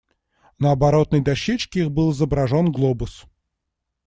[0.57, 3.25] На оборотной дощечке их был изображен глобус.